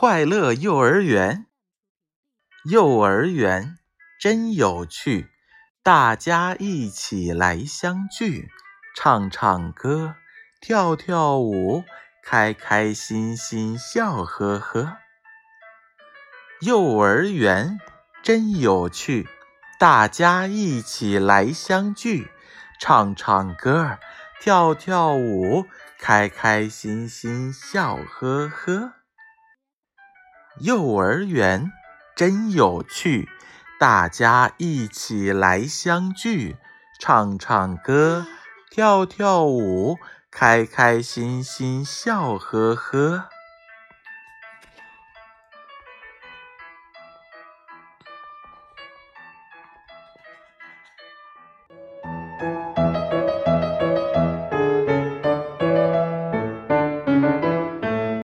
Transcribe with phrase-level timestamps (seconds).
[0.00, 1.46] 快乐幼儿园，
[2.70, 3.78] 幼儿园
[4.20, 5.28] 真有趣，
[5.82, 8.48] 大家一起来相聚，
[8.94, 10.14] 唱唱歌，
[10.60, 11.82] 跳跳舞，
[12.22, 14.98] 开开心心，笑呵呵。
[16.60, 17.80] 幼儿园
[18.22, 19.28] 真有趣，
[19.80, 22.30] 大家一起来相聚，
[22.78, 23.98] 唱唱歌，
[24.40, 25.66] 跳跳舞，
[25.98, 28.97] 开开心心，笑呵呵。
[30.60, 31.70] 幼儿园
[32.16, 33.28] 真有趣，
[33.78, 36.56] 大家一起来相聚，
[36.98, 38.26] 唱唱歌，
[38.68, 39.98] 跳跳舞，
[40.32, 43.28] 开开心心，笑呵呵。